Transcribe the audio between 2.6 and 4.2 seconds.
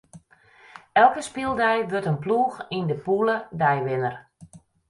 yn de pûle deiwinner.